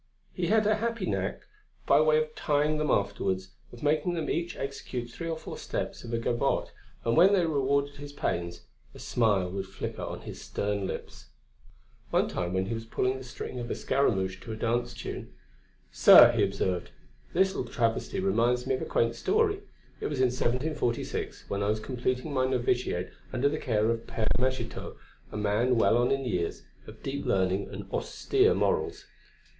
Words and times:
He 0.33 0.47
had 0.47 0.65
a 0.65 0.77
happy 0.77 1.05
knack, 1.05 1.41
by 1.85 2.01
way 2.01 2.17
of 2.17 2.33
trying 2.33 2.79
them 2.79 2.89
afterwards, 2.89 3.51
of 3.71 3.83
making 3.83 4.15
them 4.15 4.31
each 4.31 4.57
execute 4.57 5.11
three 5.11 5.29
or 5.29 5.37
four 5.37 5.59
steps 5.59 6.03
of 6.03 6.11
a 6.11 6.17
gavotte, 6.17 6.71
and 7.05 7.15
when 7.15 7.33
they 7.33 7.45
rewarded 7.45 7.97
his 7.97 8.11
pains, 8.11 8.61
a 8.95 8.99
smile 8.99 9.51
would 9.51 9.67
flicker 9.67 10.01
on 10.01 10.21
his 10.21 10.41
stern 10.41 10.87
lips. 10.87 11.27
One 12.09 12.27
time 12.27 12.51
when 12.53 12.65
he 12.65 12.73
was 12.73 12.85
pulling 12.87 13.19
the 13.19 13.23
string 13.23 13.59
of 13.59 13.69
a 13.69 13.75
Scaramouch 13.75 14.39
to 14.41 14.51
a 14.51 14.55
dance 14.55 14.95
tune: 14.95 15.35
"Sir," 15.91 16.31
he 16.31 16.43
observed, 16.43 16.89
"this 17.35 17.53
little 17.53 17.71
travesty 17.71 18.19
reminds 18.19 18.65
me 18.65 18.73
of 18.73 18.81
a 18.81 18.85
quaint 18.85 19.13
story. 19.13 19.57
It 19.99 20.07
was 20.07 20.17
in 20.19 20.29
1746, 20.31 21.45
when 21.47 21.61
I 21.61 21.67
was 21.69 21.79
completing 21.79 22.33
my 22.33 22.47
noviciate 22.47 23.11
under 23.31 23.47
the 23.49 23.59
care 23.59 23.87
of 23.87 24.07
the 24.07 24.11
Père 24.11 24.39
Magitot, 24.39 24.95
a 25.31 25.37
man 25.37 25.75
well 25.75 25.95
on 25.95 26.09
in 26.09 26.25
years, 26.25 26.63
of 26.87 27.03
deep 27.03 27.23
learning 27.23 27.69
and 27.69 27.85
austere 27.91 28.55
morals. 28.55 29.05